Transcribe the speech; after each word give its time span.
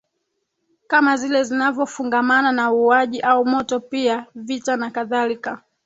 Kama 0.87 1.17
zile 1.17 1.43
zinazofungamana 1.43 2.51
na 2.51 2.71
uuaji 2.73 3.19
au 3.21 3.45
moto 3.45 3.79
pia 3.79 4.25
vita 4.35 4.75
na 4.75 4.89
kadhalika 4.91 5.61